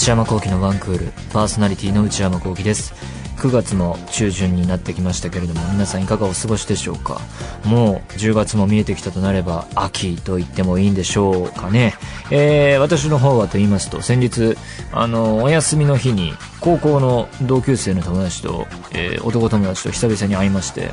[0.00, 2.94] 内山聖輝のワンクールパーソナリティの内山聖輝です。
[3.36, 7.20] 9月も中旬になってきましたけれども皆さんいかがお過ごしでしょうか？
[7.66, 11.92] もう10月も見えてきたとなれば秋と言ってもいいんでしょうかね、
[12.30, 14.56] えー、私の方はと言いますと先日
[14.90, 16.32] あのお休みの日に
[16.62, 20.92] 高校の同級生の友達と、えー、男友達と久々に会いまして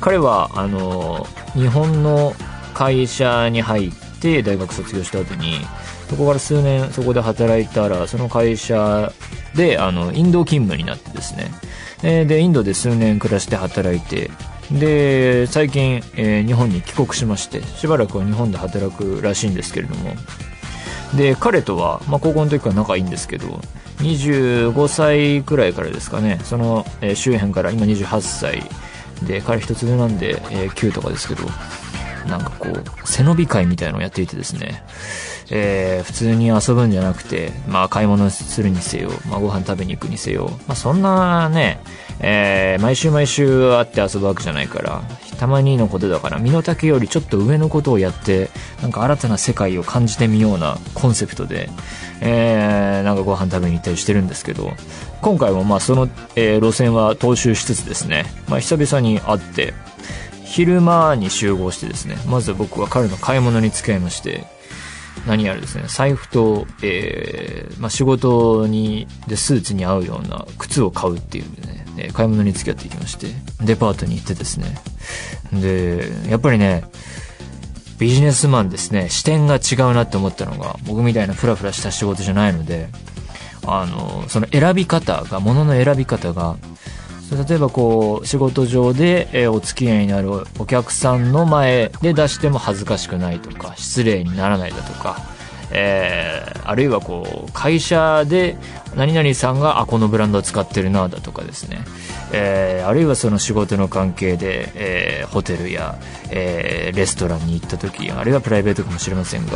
[0.00, 2.34] 彼はあの日本の
[2.72, 5.54] 会社に入って大学卒業した後に
[6.08, 9.12] そこから数年そこで働いたらその会社
[9.54, 11.50] であのインド勤務になってですね。
[12.26, 14.30] でインドで数年暮らして働いて。
[14.70, 20.14] で最近、えー、日本に帰国しましてしばらくは日本で働くらしいんですけれども。
[21.16, 23.62] で彼とは、まあ、高校の時から仲いいんですけど
[24.00, 26.38] 25歳くらいからですかね。
[26.44, 28.62] その、えー、周辺から今28歳。
[29.26, 31.44] で彼一つ上なんで、えー、9とかですけど
[32.28, 34.84] なんかこう背伸び会みたいなのをやっていてですね。
[35.50, 41.80] えー、普通に遊ぶんじゃなくて、まあ買い物するにせよ、まあご飯食べに行くにせよ、まあそんなね、
[42.20, 45.02] えー、毎週毎週会って遊ぶわけじゃないから、
[45.38, 48.50] たまにのことだから、身の丈よりちょっと上のことをやって、
[48.82, 51.70] なんか新たな世界を感じてみようなコンセプトで、
[52.20, 54.72] えー、なんかご飯食べに行ったりしてるんですけど、
[55.22, 59.72] 今回もまあその、えー、路線は踏襲しつつですね、まあ久々に会って、
[60.44, 64.44] 昼間に集合してですね、まず僕は彼の買い物に付き合いまして、
[65.28, 73.26] 何やらですね、財布と、えー、まあ、仕事に、で、スーツに合うような靴を買うっていうね、え買い物に付き合っていきまして、
[73.62, 74.80] デパートに行ってですね。
[75.52, 76.84] で、やっぱりね、
[77.98, 82.88] ビジネスマンですね、視点が違うなって思ったのが、僕みたいなフラフラした仕事じゃないので、
[83.66, 86.56] あの、その選び方が、物の選び方が、
[87.30, 95.20] 例えばこう仕事上で、えお付き合いになるお客さんの前で出しても恥ずかしくないとか失礼にならないだとか、
[95.70, 98.56] えー、あるいはこう会社で
[98.96, 101.78] 何々さんがあこのブランドを使ってるなだとかですね、
[102.32, 105.98] えー、あるいはその仕事の関係で、えー、ホテルや、
[106.30, 109.52] えー、レストランに行った時あるいはプライベートかもしれませんが、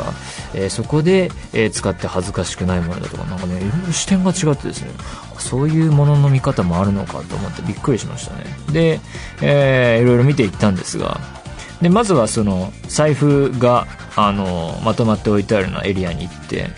[0.55, 4.91] え、そこで、え、使って恥ずかしくないものだとかなんかねいろいろ視点が違ってですね
[5.39, 8.45] そういうものの見方もあるのかと思ってびっくりしましたね。
[8.73, 9.01] で、
[9.41, 11.42] えー、いろいろ見ていったんですが、
[11.83, 16.69] で、まずはその、財布が、あの、まとまって置いてあるようなエリアに行って、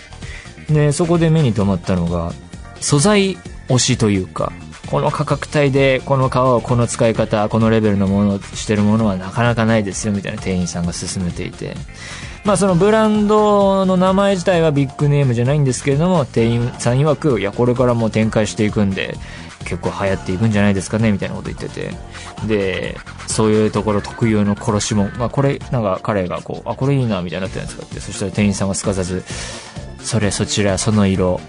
[0.69, 2.33] で、そこで目に留まったのが、
[2.81, 3.37] 素材
[3.69, 4.51] 推しというか、
[4.87, 11.75] この価格帯でこの革をこの使い方、このレベルのものをしてるものはなかなかないですよみたいな店員さんが勧めていて、
[12.43, 19.17] まあそのブランドの名前自体はビッグネームじゃないんですけれども、店員さん曰く、いや、これからも展開していくんで、
[19.65, 21.91] 結構流行っていくんじゃないですかねみたいなこと言ってて。
[22.47, 27.99] で、そういうところ特有の殺しも、まあこれ、なんか彼がこう、あ、これいいなみたいになってるんですかって。
[27.99, 29.23] そしたら店員さんがすかさず、
[29.99, 31.41] それ、そちら、その色、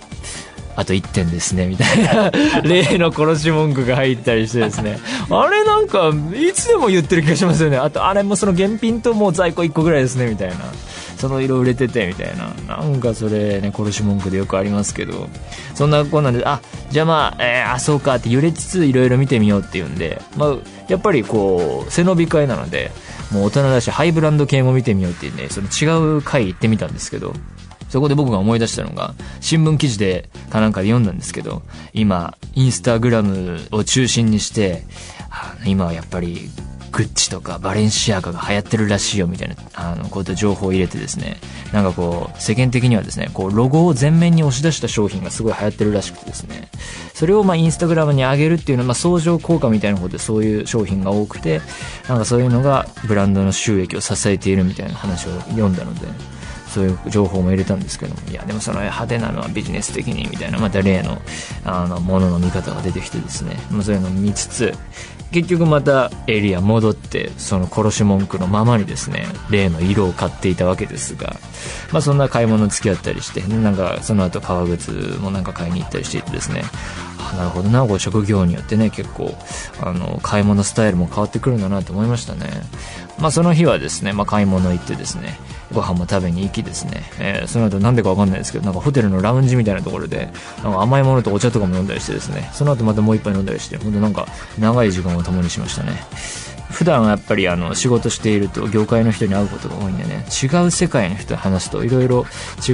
[0.77, 2.31] あと1点ですね、みたいな、
[2.63, 4.99] 例の殺し文句が入ったりしてですね、
[5.31, 7.79] あれなんか、いつでも言ってる気がしますよね。
[7.79, 10.57] あと、あれもその原品ともう在庫1個ぐらいですね、みたいな。
[11.17, 12.53] その色売れてて、みたいな。
[12.77, 15.29] なんかそれね、殺し文句でよくありますけど、
[15.75, 16.61] そんなこんなんで、あ、
[16.91, 20.57] じゃあまあ、えー、あ、そうかって揺れつついろいろ見てみようっていうんで、まあ、
[20.89, 22.93] やっぱりこう、背伸び会なので、
[23.33, 27.33] もう大人だし、ハイブランド系も見てみようっていうね、その違う回行ってみたんですけど、
[27.89, 31.63] そこで僕が思い出したのが、新聞記事でかなんかで読んだんですけど、
[31.93, 34.85] 今、インスタグラムを中心にして、
[35.65, 36.51] 今はやっぱり、
[36.97, 41.37] グッチとかバレンシアガが流行ってるらしいよみたいな、あの、こういった情報を入れてですね、
[41.71, 46.71] なんかこう、世間的にはですね、こう、ロゴを前面に押し出した商品がすごい流行ってるらしくてですね、
[47.13, 51.61] それをまあインスタグラムに上げるっていうのは、まあ相乗効果みたいなことでそういう商品が多くて、
[52.09, 56.07] なんかそういうのがブランドの収益を支えているみたいな話を読んだので、
[56.77, 61.23] そういう情報も入れたんですけどもいやでもその派手なのはビジネス的にみたいなまた例の
[61.65, 64.75] あのものの見方が出てきてですね、まあ、そういうのを見つつ
[65.33, 71.37] 結局またエリア戻ってその殺し文句のままにですね例の色を買っていたわけですが
[71.93, 76.63] まあそんな買い物付き合ったりしてなんかその後革靴もなんか買いに行ったりしていてですね
[77.37, 79.35] なるほどなご職業によってね結構
[79.81, 82.49] あの買い物スタイルも変わってくるんだなと思いましたね。
[83.19, 85.39] まあその日はですね、まあ、買い物行ってですね
[85.73, 90.31] ご飯も食べに行きですね、えー、その後なんでか分かんないですけど、なんかホテルのラウンジみたいなところで、
[90.63, 94.27] なんか甘いものとお茶とかも飲んだりしてですね、その後またもう一杯飲んだりして、ほんとなんか
[94.59, 95.93] 長い時間を共にしましたね。
[96.77, 102.27] 普段やっぱりあの仕事していると業界の人に会うことが多いんでね、違う世界の人と話すといろいろ
[102.69, 102.73] 違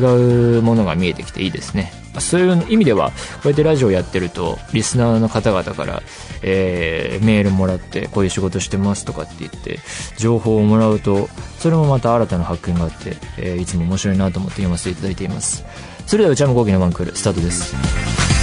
[0.59, 1.93] うものが見えてきていいですね。
[2.19, 3.15] そういう意味では、こ
[3.45, 6.03] うやってラジオやってると、リスナーの方々から、
[6.43, 9.79] えー、メールもらって、こういう仕事してますとかって言って、
[10.19, 11.29] 情報をもらうと、
[11.61, 15.65] それもまた新たな発見があって、えー、いつも面白いなと思って読ませていただいています。
[16.07, 18.42] それでは内山講義のワンクール、スタートです。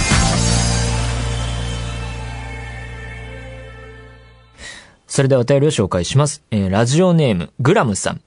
[5.10, 6.44] それではお便りを紹介します。
[6.52, 8.20] えー、ラジオネーム、グラムさん。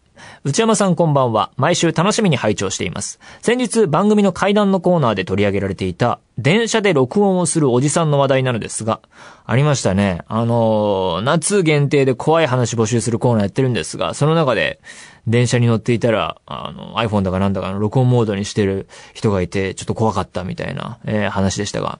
[0.43, 1.53] 内山さんこんばんは。
[1.55, 3.21] 毎週楽しみに拝聴しています。
[3.41, 9.01] 先日番組の階段のコーナーで取り上げられていた、電車で録音をするおじさんの話題なのですが、
[9.45, 10.21] ありましたね。
[10.27, 14.79] あのー、夏限定で怖い話募集するコーナーやってるんですが、その中で、
[15.27, 21.99] 電車に乗っていたら、あの、iPhone だかなんだかの録音モードにしてる人がいて、ちょっと怖かったみたいな、えー、話でしたが、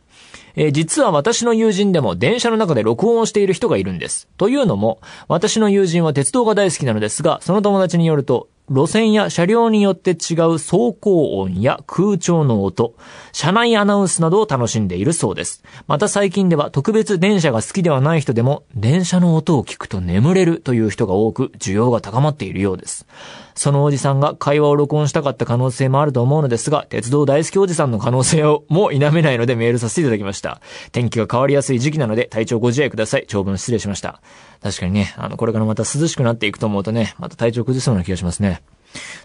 [0.56, 4.27] えー、実は私の友人でも電車の中で録音をしている人がいるんです。
[4.38, 12.95] というのも、私の友人は鉄道が大好きなのですが、その友達によると、路線や車両によって違う走行音や空調の音、
[13.33, 15.63] 車内アナウンスなどを楽しんでいるそうです。
[15.86, 23.06] また最近では特別電車が好きではない人でも、電車の音を聞くと眠れるという人が多く、需要が高まっているようです。
[23.55, 30.61] そのおじさんが会話を録音したかった可能性もあると思うのですが、鉄道大好きおじさんの可能性を もう否めないのでメールさせていただきました。
[30.91, 33.25] 天気が変わりやすい時期なので体調ご自愛ください。
[33.27, 34.21] 長文失礼しました。
[34.61, 38.61] 確かにね、あの、これからまた涼しくなっていくと思うとね、また体調崩そうな気がしますね。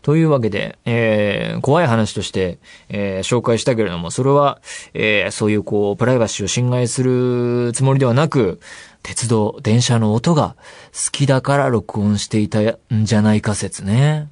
[0.02, 2.58] というわけで、えー、怖い話として、
[2.88, 4.60] えー、紹介したけれども、それは、
[4.94, 8.60] えー、そういうこう、プライバシーを侵害するつもりではなく、
[9.02, 10.56] 鉄道、電車の音が
[10.92, 14.28] 好きだから録音していたんじゃないか説ね。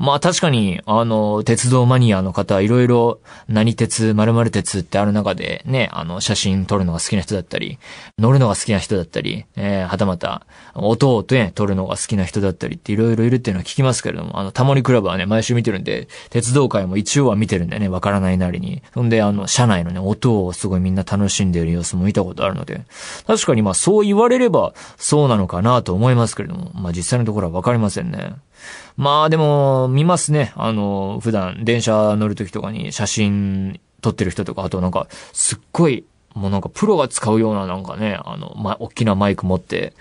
[0.00, 7.78] まあ確かに、あの、鉄道マニアの方、いろいろ、何鉄、〇〇鉄ってある中で、ね、あの、写真撮るのが好きな人だったり、
[8.18, 18.82] 乗るのが好きな人だったり、えー、はたまた、音をね、撮るのが好きな人だったりっていろいろいるっていうのは聞きますけれども、あの、タモリクラブはね、毎週見てるんで、鉄道界も一応は見てるんでね、わからないなりに。
[18.94, 22.86] そんで、あの、車内のね、音をすごいみんな楽しんでいる様子も見たことあるので、
[23.26, 28.32] 確かにまあそう言われれば、そうなのかなと思いますけれども、まあ実際のところはわかりませんね。
[28.96, 30.52] まあでも、見ますね。
[30.56, 36.04] あの、普段電車乗るときとかに写真撮ってる人とか、あとなんか、すっごい、
[36.34, 39.94] もうなんかプロが使うようななんかね、あの、ま、大きなマイク持って、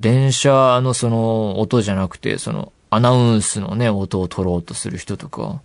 [0.00, 5.60] 電車のその音じゃなくて、そのアナウンスのね、音を取ろうとする人とか。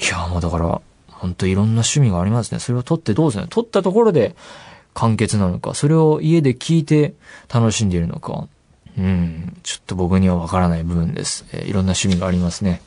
[0.00, 2.58] いや、もうだから、ほんといろんな趣味がありますね。
[2.58, 3.48] それを撮ってどうするの？
[3.48, 4.34] 撮ったところで
[4.92, 7.14] 完結なのか、それを家で聞いて
[7.52, 8.48] 楽しんでいるのか。
[8.98, 11.44] うん、ちょっと僕にはわからない部分です。
[11.52, 12.82] えー、いろんな趣味がありますね。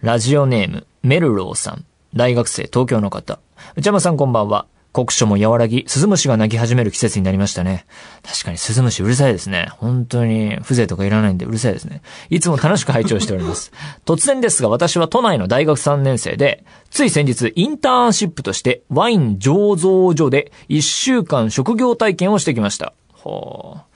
[0.00, 1.84] ラジオネーム、メルローさん。
[2.14, 3.38] 大学生、東京の方。
[3.76, 4.66] 内山さんこんばんは。
[4.92, 7.86] 酷暑も和らぎ、スズムシが鳴き始める季節になりましたね。
[8.22, 9.68] 確かにスズムシうるさいですね。
[9.78, 12.02] 本当に、風情とかいらないんでうるさいですね。
[12.28, 13.72] いつも楽しく拝聴しております。
[14.04, 22.92] 突然ですが私は都内の大学3年生で、つい先日インターンシップとしてワイン醸造所で1週間職業体験をしてきました。
[23.12, 23.91] ほー。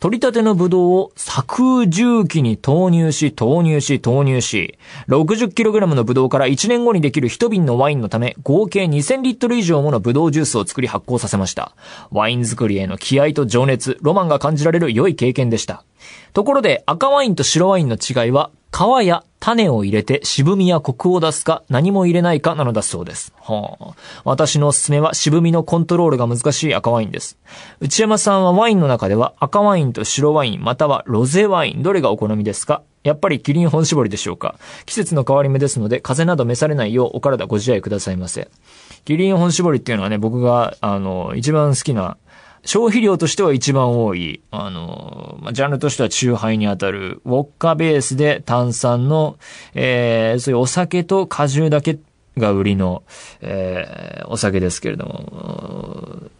[0.00, 11.76] 取り立てのブドウを作重機に投入し、投入し、投入し、60kg のブドウから1年後にできる一瓶のワインのため、合計2000リットル以上ものブドウジュースを作り発酵させました。
[12.10, 15.84] ワイン作りへの気合と情熱、ロマンが感じられる良い経験でした。
[16.32, 23.32] ところで、赤ワインと白ワインの違いは、皮や種を入れて渋みやコクを出すか何も入れないかなのだそうです。
[23.40, 27.38] はあ、私のおすすめは渋みのコントロールが難しい赤ワインです。
[27.80, 32.82] 内山さんはワインの中では赤ワインと白ワインまたはロゼワインどれがお好みですか？
[33.02, 34.56] やっぱりキリン本搾りでしょうか？
[34.84, 38.48] 季節の変わり目ですので風邪など召されないようお体ご自愛くださいませ。
[39.06, 42.18] キリン本搾りっていうのはね、僕があの一番好きな
[42.64, 49.38] 消費量としては一番多い、あの、まあ、ジャンルとしては中杯にあたる、ウォッカベースで炭酸の、
[49.74, 51.98] えー、そういうお酒と果汁だけ
[52.36, 53.02] が売りの、
[53.40, 56.30] えー、お酒ですけれども、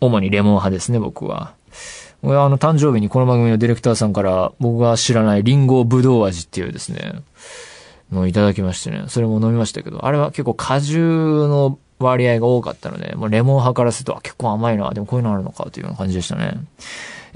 [0.00, 1.54] 主にレモン派ですね、僕は。
[2.22, 7.22] 俺はあの、誕生日にこの番組のディレクターさんから僕が知らないリンゴブドウ味っていうですね、
[8.10, 16.54] のをいただきましてね、それも飲みましたけど、あれは結構果汁の割合が多かったので、もうレモン派からすると、結構甘いな、でもこういうのあるのかというような感じでしたね。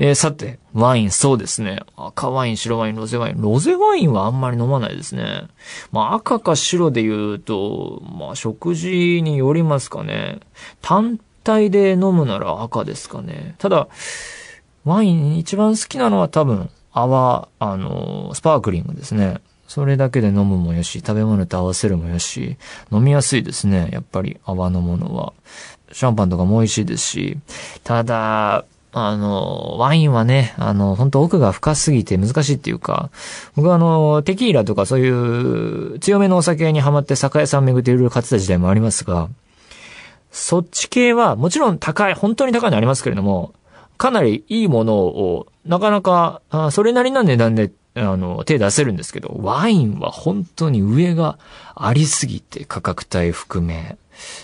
[0.00, 1.81] えー、さて、ワイン、そうですね。
[1.97, 3.41] 赤ワイン、白ワイン、ロゼワイン。
[3.41, 5.49] ロゼワインはあんまり飲まないですね。
[5.91, 10.38] まあ赤か白で言うと、まあ食事によりますかね。
[10.83, 13.57] 単体で飲むなら赤ですかね。
[13.59, 13.88] ただ、
[14.85, 19.41] ワイン一番好きなのは多分、泡、あの、スパークリングですね。
[19.69, 22.57] それだけで飲むもよし、食べ物と合わせるもよし、
[22.91, 23.91] 飲みやすいですね。
[23.93, 25.35] やっぱり泡のものは。
[25.93, 27.39] シャンパンとかも美味しいですし。
[27.85, 33.11] ただ、あの、ワインはね、あの、本当奥が深すぎて難しいっていうか、
[33.57, 39.29] 僕はあの、テキーラとかそういう強めのお酒にハマって酒屋さん巡っていろいろ買ってた時代もありますが、
[40.31, 43.53] そっち系はもちろん高い、本当に高いのありますけれども、
[43.99, 51.38] かなりいいものを、なかなか、それなりな値段であの、手出せるんですけど、ワインは本当に上が
[51.75, 53.97] ありすぎて価格帯含め、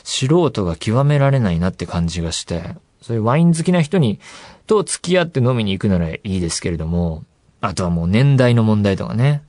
[0.03, 4.21] 素人が極められないなって感じがして、そういうワイン好きな人に、
[4.67, 7.25] と付き合って飲みに行くならいいですけれども、
[7.67, 9.43] あとはもう年代の問題とかね。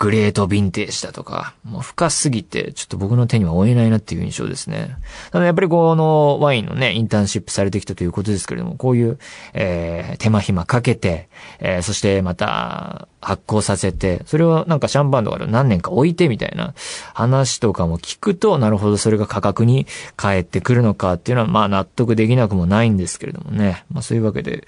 [0.00, 4.96] グレートヴィンテージだとか、もう深すぎて、ちょっと僕の手には負えないなっていう印象ですね。
[5.30, 9.18] ただやっぱりこのワインのね、インターンシップされてきたということですけれども、こういう、
[9.52, 11.28] えー、手間暇かけて、
[11.58, 16.74] えー、そしてまた、発酵させて、それをなんかシャンパンとかで何年か置いてみたいな
[17.12, 23.84] 話とかも聞くと、なるほどそれが価格に返ってくるのかっていうのは、まあ納得できなくもないんですけれどもね。
[23.92, 24.66] まあそういうわけで、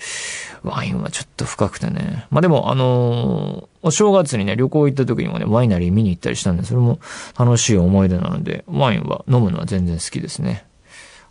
[0.62, 2.26] ワインはちょっと深くてね。
[2.30, 7.00] まあでも、あのー、お正月にね、旅行行った時にもね、ワイナリー見に行ったりしたんで、それも
[7.38, 10.64] 楽しい思い出なので、ワインは飲むのは全然好きですね。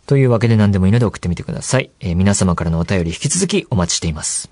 [0.06, 1.90] というわけで何でもいいので送ってみてください。
[1.98, 4.50] えー、皆様からのお便り引き続きお待ちしています。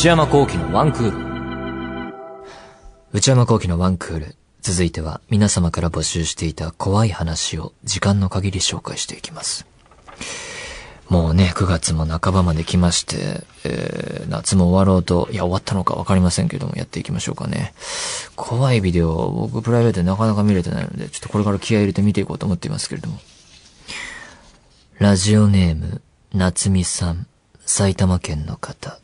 [0.00, 2.14] 内山幸喜のワンクール。
[3.12, 4.34] 内山幸喜のワンクール。
[4.62, 9.66] 続いては皆様から募集していた怖い話を時間の限り紹介していきます。
[11.10, 17.74] もうね、9月も半ばまで来まして、えー、夏も終わろうと、いや、終わったのかわかりませんけども、やっていきましょうかね。
[18.36, 23.18] 怖いビデオ、僕プライベートでなかなか見れてないので、ちょっとこれから気合入れて見ていこうと思っていますけれども。
[24.98, 26.00] ラジオネーム、
[26.32, 27.26] 夏美さん、
[27.66, 28.98] 埼玉県の方。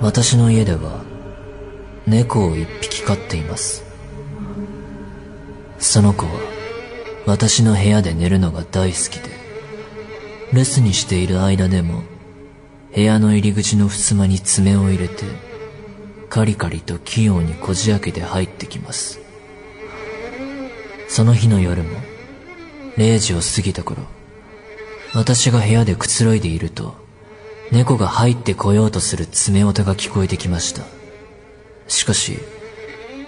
[0.00, 1.02] 私の家では
[2.06, 3.84] 猫を一匹飼っています。
[5.78, 6.32] その子は
[7.26, 9.30] 私の部屋で寝るのが大好きで
[10.52, 12.02] 留守にしている間でも
[12.94, 15.24] 部屋の入り口の襖に爪を入れて
[16.28, 19.20] カリカリと器用にこじ開けて入ってきます。
[21.08, 21.98] その日の夜も
[22.96, 24.02] 0時を過ぎた頃
[25.14, 27.06] 私が部屋でくつろいでいると
[27.72, 30.82] 猫が入ってこようとする爪音が聞こえてきました。
[31.88, 32.38] しかし、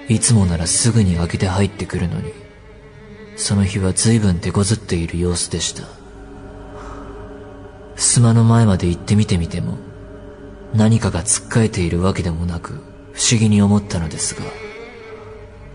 [0.08, 2.32] いつもならすぐに開けて入ってくるのに、
[3.36, 5.88] その日は随分手こずっている様子でした。
[7.96, 9.78] 襖の前まで行ってみてみても、
[10.72, 12.74] 何かがつっかえているわけでもなく、
[13.12, 14.44] 不思議に思ったのですが、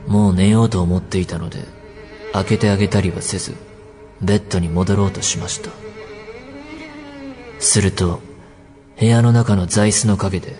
[0.07, 1.59] もう寝ようと思っていたので、
[2.31, 3.55] 開けてあげたりはせず、
[4.21, 5.69] ベッドに戻ろうとしました。
[7.63, 8.19] すると、
[8.99, 10.55] 部屋の中の座椅子の陰で、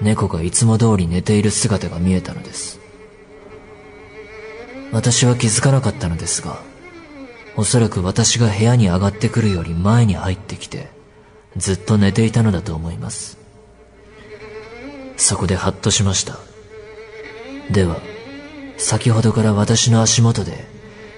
[0.00, 2.80] 猫がいつも通り寝ている姿が見えたのです。
[4.92, 6.60] 私は気づかなかったのですが、
[7.56, 10.90] おそらく私が部屋に上がってくるより前に入ってきて、
[11.56, 13.38] ずっと寝ていたのだと思います。
[15.16, 16.38] そこでハッとしました。
[17.70, 17.96] では、
[18.76, 20.66] 先ほどから私の足元で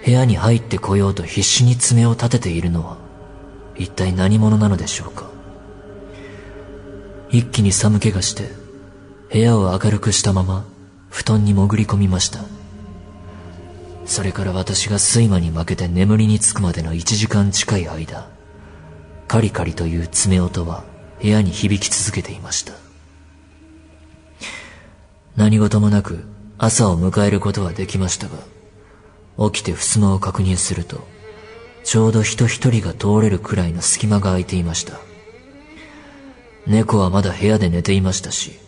[0.04, 3.03] 部屋に入ってこようと必死に爪を立てているのは、
[3.76, 5.28] 一体何者なのでしょうか？
[7.30, 8.50] 一気に寒気がして、
[9.32, 10.64] 部屋を明るくしたまま、
[11.10, 12.40] 布団に潜り込みました。
[14.06, 18.28] それから私が睡魔に負けて眠りにつくまでの1時間近い間、
[19.26, 20.84] カリカリという爪音は
[21.20, 22.74] 部屋に響き続けていました。
[25.36, 26.24] 何事もなく
[26.58, 31.04] 朝を迎えることはできましたが、起きて襖を確認すると、
[31.84, 34.98] ちょうど人一人が通れるくらいの隙間が空いていました。
[36.66, 38.58] 猫はまだ部屋で寝ていましたし、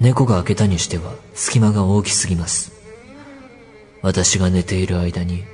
[0.00, 2.72] 猫が開けたにしては隙間が大きすぎます。
[4.00, 5.44] 私が寝ている間に、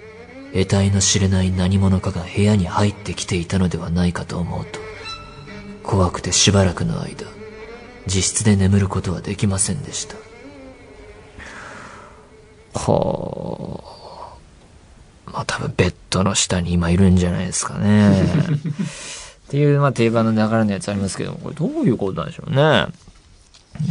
[0.53, 4.79] 得体の知れない何者かが部屋に入ってきていたのではないかと思うと、
[5.83, 7.27] 怖くてしばらくの間、
[8.07, 10.17] 自室で眠ることはできませんでした。
[12.79, 14.04] はあ。
[15.27, 18.13] まあ多分ベッドの下に今いるんじゃないですかね。
[19.47, 22.87] っていう、まあ、定番の流れのやつありますけども、これどういうことなんでしょうね。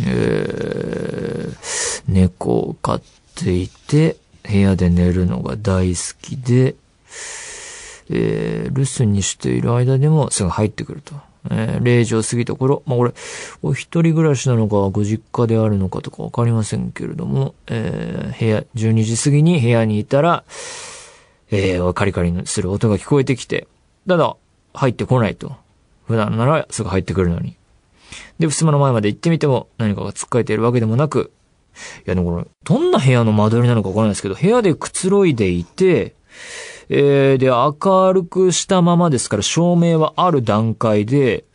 [0.08, 1.56] えー、
[2.08, 3.02] 猫を飼っ
[3.36, 6.76] ていて、部屋で寝るのが大好きで、
[8.10, 11.14] えー、留守にしている間でもすぐ入ってくると。
[11.50, 13.14] えー、0時を過ぎた頃、まあ、これ、
[13.62, 20.44] お一人暮らしなのか、ご実家であるのかとかわかりませんけれども、えー、部屋、12時過ぎに部屋にいたら、
[21.56, 23.68] えー、カリカリする音が聞こえてきて、
[24.08, 24.36] ただ、
[24.74, 25.56] 入ってこないと。
[26.08, 27.56] 普段ならすぐ入ってくるのに。
[28.40, 31.32] で、襖の前まで行ってみても何かが突っかえているわけでもなく、
[32.06, 36.16] いやでもこれ、どんな部屋の間取りなのかわからないですけど、部屋でくつろいでいて、
[36.90, 41.46] えー、で、明るくしたままですから照明はある段階で、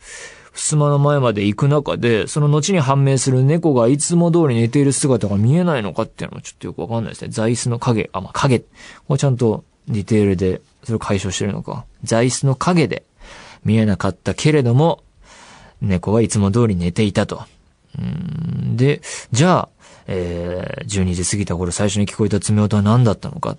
[0.53, 7.29] 襖の前まで行く中で、その後に判明する猫がいつも通り寝ている姿が見えないのかっていうのもちょっとよくわかんないですね。
[7.29, 8.59] 座椅子の影、あ、まあ、影。
[8.59, 8.65] こ
[9.11, 11.85] れちゃんとディテールで、それを解消してるのか。
[12.03, 13.03] 座椅子の影で
[13.63, 15.03] 見えなかったけれども、
[15.81, 17.43] 猫はいつも通り寝ていたと。
[17.97, 19.69] うんで、じゃあ、
[20.07, 23.57] えー、12時過ぎた頃最初に聞こえた爪音は何だったのか。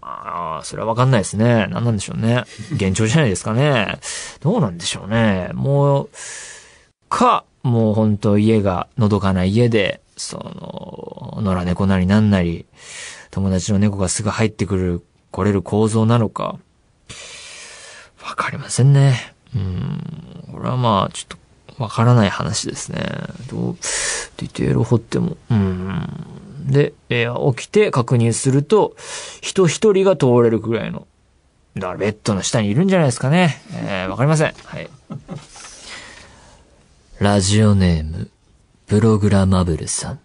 [0.00, 1.66] まあ、それはわかんないですね。
[1.70, 2.44] 何なんでしょうね。
[2.72, 3.98] 幻聴じゃないですかね。
[4.40, 5.50] どうなんでしょうね。
[5.54, 6.10] もう、
[7.08, 12.66] か、もう本当家が、のどかな家で、その、野良猫なりなんなり、
[13.30, 15.02] 友達の猫がすぐ入ってくる、
[15.32, 16.58] 来れる構造なのか、
[18.22, 19.34] わかりませんね。
[19.56, 21.38] うん、これはまあ、ちょっ
[21.76, 23.02] と、わからない話ですね。
[23.50, 23.76] どう、
[24.36, 26.06] ディテール掘っても、うん。
[26.66, 28.94] で、えー、起きて確認すると、
[29.40, 31.06] 人一人が通れるくらいの、
[31.74, 33.62] だからベッドの下にいるんじゃないですかね。
[33.72, 34.54] えー、わかりません。
[34.64, 34.88] はい。
[37.18, 38.30] ラジオネーム、
[38.86, 40.20] プログラマブルさん。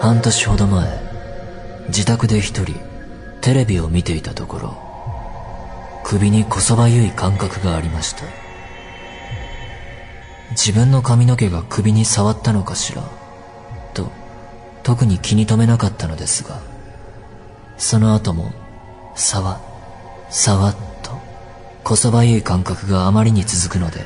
[0.00, 1.09] 半年ほど前、
[1.90, 2.74] 自宅で一人、
[3.40, 4.78] テレビを見ていたところ、
[6.02, 8.40] 首にこそばゆい感覚がありました。
[10.50, 13.02] 自分の髪の毛が首に触ったのかしら
[13.94, 14.10] と
[14.82, 16.60] 特に気に留めなかったのですが
[17.78, 18.52] その後も
[19.14, 19.60] さわ
[20.28, 21.12] さわっと
[21.84, 24.04] こそばゆい感覚があまりに続くので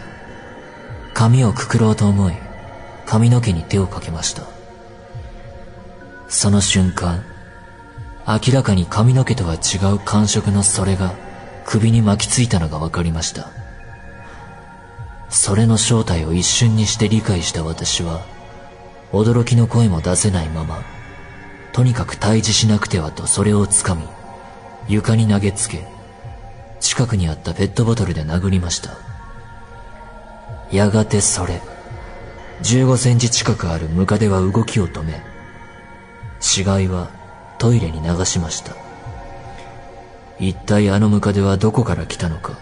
[1.14, 2.34] 髪をくくろうと思い
[3.06, 4.42] 髪の毛に手をかけました
[6.28, 7.24] その瞬間
[8.26, 11.14] 明らかに髪の毛とは違う感触のそれが
[11.66, 13.50] 首に巻きついたのが分かりました。
[15.28, 18.24] それの正体を一瞬にして理解した私は
[19.12, 20.82] 驚きの声も出せないまま
[21.72, 24.04] とにかく退治しなくてはとそれをつかみ
[24.86, 25.86] 床に投げつけ
[26.78, 28.90] 近くにあったペットボトルで殴りました。
[30.70, 31.60] やがてそれ
[32.62, 35.20] 15センチ近くあるムカデは動きを止め
[36.40, 37.10] 死骸は
[37.64, 38.76] トイレに流しました。
[40.38, 42.58] 一体あのムカデはどこから来たのか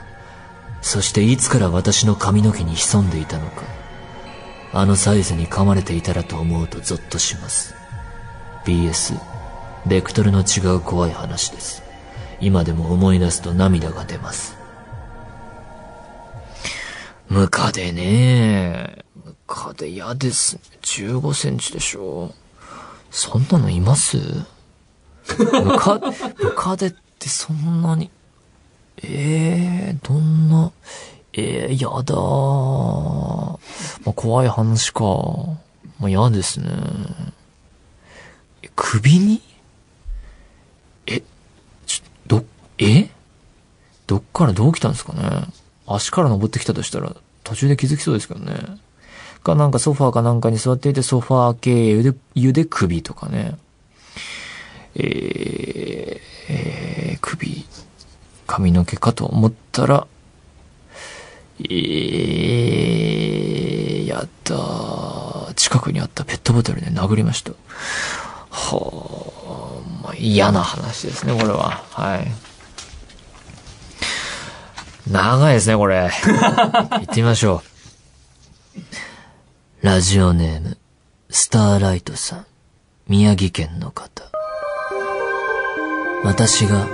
[0.80, 3.62] そしていつから私の髪の毛に潜んでいたのか
[4.72, 7.74] あのサイズに噛まれていたらと思うとゾッとします。
[8.64, 9.18] BS
[9.88, 11.82] ベクトルの違う怖い話です。
[12.40, 14.56] 今でも思い出すと涙が出ます。
[17.28, 19.04] ムカデね。
[19.24, 20.54] ムカデ嫌です。
[20.54, 22.32] ね15センチでしょ。
[23.10, 24.51] そんなのいます？
[25.64, 28.10] ムカ、ムカデってそんなに、
[29.02, 30.72] ええー、どんな、
[31.32, 32.18] ええー、やだー。
[34.04, 35.04] まあ、怖い話か。
[36.00, 36.68] まあ、嫌ですね。
[38.74, 39.42] 首に？
[41.06, 41.22] え、
[41.86, 42.44] ちょ、ど、
[42.78, 43.08] え？
[44.06, 45.46] どっからどう来たんですかね
[45.86, 48.54] 足から登ってきたとしたら、途中で気づきそうですけどね。
[49.42, 53.56] か、なんかソファーかなんかに座っていて、ソファー経由で、湯で首とかね。
[54.96, 57.66] えー、えー、首、
[58.46, 60.06] 髪の毛かと思ったら、
[61.60, 67.52] えー、やった近くにあったペットボトルで殴りました。
[68.50, 69.32] は
[70.02, 71.84] あ、まあ、嫌な話ですね、これは。
[71.90, 72.26] はい。
[75.10, 76.10] 長いですね、これ。
[76.10, 77.68] 行ってみましょう。
[79.86, 80.78] ラジオネーム、
[81.30, 82.46] スターライトさん、
[83.08, 84.22] 宮城県の方。
[86.24, 86.86] 私が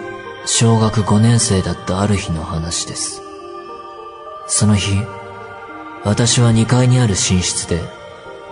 [0.47, 3.21] 小学5年生だったある日の話です。
[4.47, 4.97] その日、
[6.03, 7.83] 私は2階にある寝室で、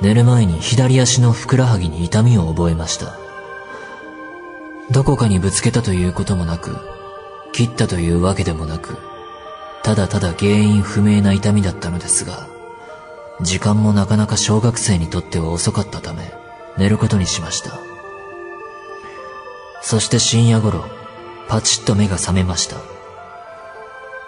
[0.03, 3.15] 寝る前に左足のふくらはぎに痛みを覚えました。
[4.91, 6.77] どこかにぶつけたということもなく、
[7.53, 8.99] 切ったというわけでもなく、
[9.83, 12.47] ただただ原因不明な痛みだったのですが、
[13.41, 16.35] 時間もなかなか小学生にとっては遅かったため、
[16.77, 17.96] 寝ることにしました。
[19.88, 20.85] そして深夜頃、
[21.46, 22.75] パチッと目が覚めました。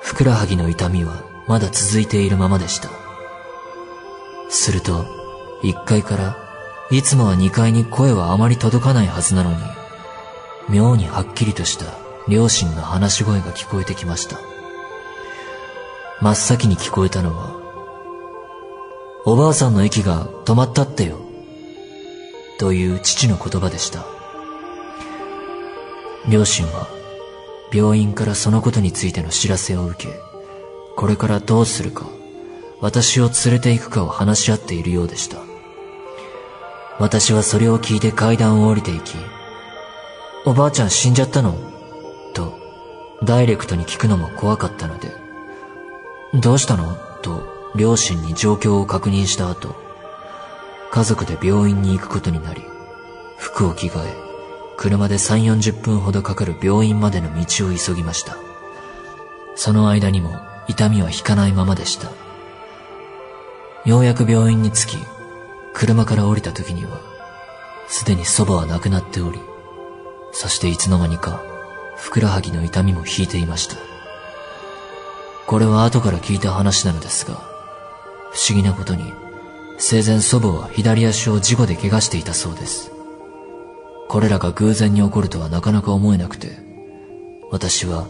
[0.01, 2.91] ふくらはぎの痛みはまだ続いているままでした。
[4.51, 5.05] すると、
[5.65, 6.37] 1階から、
[6.93, 9.57] いつもは2階に声はあまり届かないはずなのに、
[10.69, 11.87] 妙にはっきりとした
[12.29, 14.39] 両親の話し声が聞こえてきました。
[16.21, 17.57] 真っ先に聞こえたのは、
[19.25, 21.19] おばあさんの息が止まったってよ、
[22.61, 24.18] という父の言葉でした。
[26.27, 26.89] 両親は
[27.73, 30.21] 病院からそのことについての知らせを受け、
[30.97, 32.07] これからどうするか、
[32.81, 35.39] 私を連れて行くかを話し合っているようでした。
[36.99, 39.15] 私はそれを聞いて階段を降りていき、
[40.45, 41.55] おばあちゃん死んじゃったの？
[42.35, 42.59] と、
[43.23, 45.13] ダイレクトに聞くのも怖かったので、
[46.41, 46.97] どうしたの？
[47.23, 49.77] と両親に状況を確認した後、
[50.91, 52.63] 家族で病院に行くことになり、
[53.37, 54.28] 服を着替え、
[54.79, 58.37] 車で3、40分ほどかかる病院までの道を急ぎました。
[59.57, 60.39] その間にも
[60.69, 62.13] 痛みは引かないままでした。
[63.85, 64.99] ようやく病院に着き、
[65.75, 67.01] 車から降りた時には、
[67.89, 69.41] すでに祖母は亡くなっており、
[70.31, 71.43] そしていつの間にか、
[71.97, 73.75] ふくらはぎの痛みも引いていました。
[75.49, 77.35] これは後から聞いた話なのですが、
[78.31, 79.13] 不思議なことに、
[79.79, 82.98] 生前祖母は左足を事故で怪我していたそうです。
[84.09, 86.59] これらが偶然に起こるとはなかなか思えなくて、
[87.51, 88.09] 私は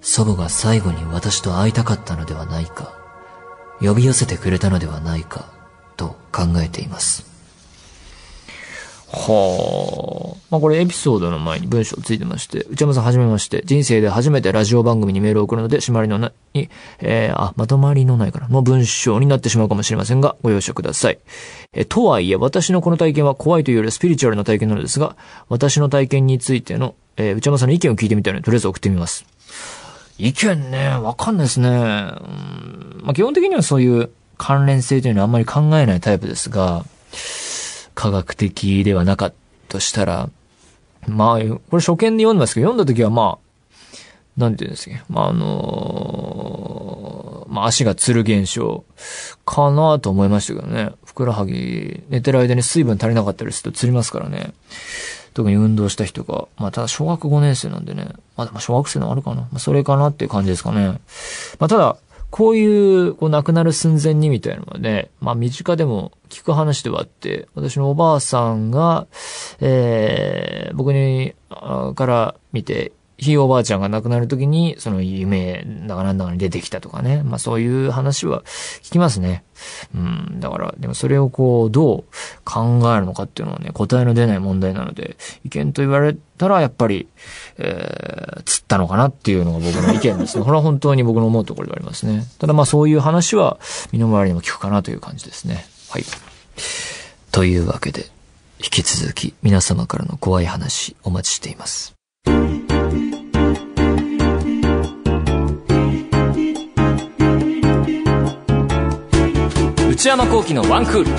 [0.00, 2.94] 祖母が最後に私と会いたかったのではないか、
[3.80, 5.52] 呼び寄せてくれたのではないか、
[5.96, 7.35] と考えています。
[9.12, 10.36] はあ。
[10.50, 16.68] まあこれエピソードの前に文章ついてまして、内山さんはじめまして、人生で初めてラジオ番組にメールを送るので、締まりのない、
[17.00, 21.18] えー、あ、まとまりのないかな、の文章になってしまうかもしれませんが、ご容赦ください。
[21.72, 25.16] えとはいえ、私のこの体験は怖いというよりスピリチュアルな体験なのですが、
[25.48, 29.24] 私の体験についての、えー、内山さんの意見を聞いてみたいので、とりあえず送ってみます。
[30.18, 31.68] 意見ね、わかんないですね。
[31.68, 36.84] うん、まあ基本的にはそういう関連性というのはあんまり考えないタイプですが、
[37.96, 39.36] 科学的ではなかった
[39.68, 40.30] としたら、
[41.06, 43.96] まあ、これ初見で読んだんですけど、読んだ時はまあ、
[44.36, 48.84] なんて言うんですか、まあ、あのー、まあ、足がつる現象
[49.44, 50.92] かなと思いましたけどね。
[51.04, 54.52] ふくらはぎ、寝てる間に水分足りなかったりするとつりますからね。
[55.32, 58.10] 特に運動した人が、まあ、ただ小学5年生なんでね。
[58.36, 59.42] まあ、小学生のあるかな。
[59.42, 61.00] まあ、それかなっていう感じですかね。
[61.58, 61.96] まあ、ただ、
[62.30, 62.66] こうい
[63.08, 69.06] う、こう亡くなる寸前にみたいなのはね、まあ身近でも聞く話ではあって、私のおばあさんが、
[69.60, 77.22] えー、僕に、から見て、ひいおばあちゃんが亡くなるときに、その夢だかなんだかに出てきたとかね。
[77.22, 78.42] まあそういう話は
[78.82, 79.42] 聞きますね。
[79.94, 80.40] うん。
[80.40, 82.04] だから、でもそれをこう、どう
[82.44, 87.08] 考えるのかっていうのはね、答えの出ない問題なので、意見と言われたら、やっぱり、
[87.56, 90.44] えー、釣ったのかなっていうのが僕の意見ですね。
[90.44, 92.26] これは本当に僕の思うところでありますね。
[92.38, 93.58] ただまあそういう話は、
[93.92, 95.66] 身の回りにも聞くかなという感じですね。
[95.88, 96.04] はい。
[97.32, 98.06] というわけで、
[98.58, 101.94] 引き続き皆様からの怖い話お待ちしています。
[110.06, 111.10] 内山幸喜のワンクール。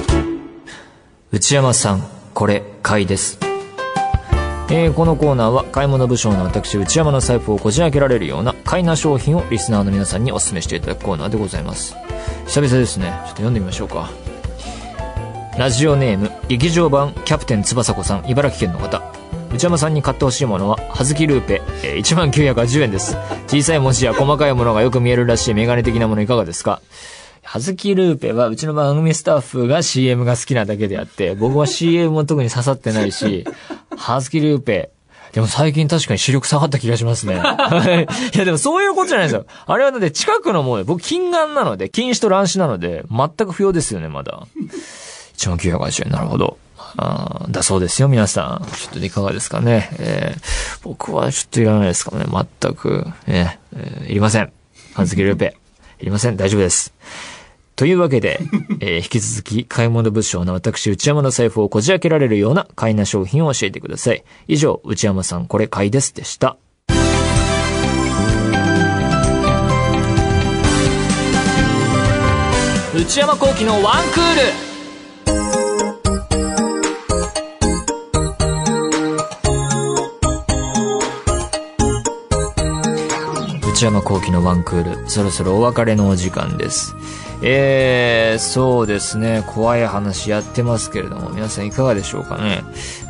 [1.33, 3.37] 内山さんこれ買いです。
[4.69, 11.97] えー、このコーナーは買い物部署の私内山の財布をこじ開けられるような買いな商品をリスナーの皆さんにお勧めしていただくコーナーでございます。
[12.45, 13.07] 久々ですね。
[13.07, 14.09] ちょっと読んでみましょうか。
[15.57, 19.03] ラジオネーム劇場版キャプテン翼子さん茨城県の方。
[19.53, 23.17] 内山さんに買ってほしいものは、はずきルーペ、えー、1980円です。
[23.47, 26.81] 小さい文字や細かいものがよく見えるらしいメガネ的なものいかがですか？
[27.49, 33.45] はずきルーペはうちの番組スタッフが CM が好きなだけであって、僕は CM も特に刺さってないし、
[33.95, 34.89] はずきルーペ、
[35.31, 37.35] でも最近確かに視力下がった気がしますね。
[38.35, 39.45] いやでもそういうことじゃないですよ。
[39.65, 44.45] あれはだって近くのもので、僕近眼なので、近視と乱視なので、全く不要ですよね、まだ。
[45.37, 46.57] 1万980円、なるほど。
[46.97, 48.65] あだそうですよ、皆さん。
[48.75, 49.89] ちょっといかがですかね。
[49.99, 53.07] えー、僕はちょっといらないですかね、全く。
[53.25, 54.51] え、えー、いりません。
[54.95, 55.55] はずきルーペ。
[56.01, 56.35] いりません。
[56.35, 56.93] 大丈夫です。
[57.77, 58.39] というわけで、
[58.81, 64.23] えー、引き続き買い物物証の私内山の財布をこじ開けられるような買いな商品を教えてください。
[64.47, 66.57] 以上、内山さんこれ買いですでした。
[72.95, 74.67] 内山幸喜のワンクール
[83.71, 86.95] 内山幸喜のワンクール、そろそろお別れのお時間です。
[87.41, 92.63] えー、そうですね、怖い話やってますけれども、皆さんいかがでしょうかね。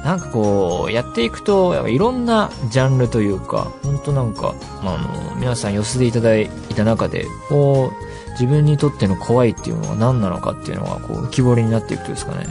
[0.04, 12.48] なんかこう、やっていくと、やっぱいろんなジャンルというか、ほんとなんか、あ、の、皆さん寄せていただいた中で、こう、自分にとっての怖いっていうのは何なのかっていうのが、こう、浮き彫りになっていくとですかね。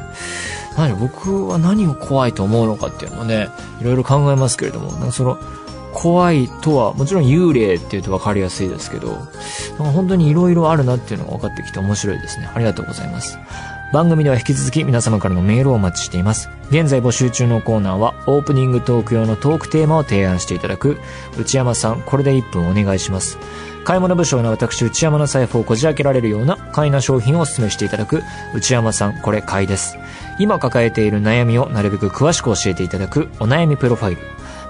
[0.77, 3.49] 何僕は何を怖いと思うのかっていうのをね、
[3.81, 5.39] いろいろ考えますけれども、なんかその、
[5.99, 12.51] 怖いとは、もちろん幽霊っていうと分かりやすいですけど、なんか本当に色々あるなっていうのが分かってきて面白いですね。
[12.53, 13.39] ありがとうございます。
[13.95, 16.51] 番組では引き続き皆様からのメールをお待ちしています。
[16.69, 20.99] 現在募集中のコーナーは、オープニングトーク用のトークテーマを提案していただく、
[21.39, 23.39] 内山さん、これで1分お願いします。
[23.85, 28.23] 買い物部署の私、内山の財布をこじ開けられるような買いな商品をお勧めしていただく、
[28.55, 29.97] 内山さん、これ買いです。
[30.39, 34.21] 今抱えている悩みをなるべく詳しく教えていただく、お悩みプロファイル。